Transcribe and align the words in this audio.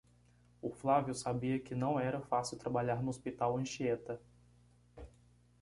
O 0.63 0.71
Flávio 0.71 1.13
sabia 1.13 1.59
que 1.59 1.75
não 1.75 1.99
era 1.99 2.19
fácil 2.19 2.57
trabalhar 2.57 3.03
no 3.03 3.09
Hospital 3.11 3.57
Anchieta. 3.59 4.19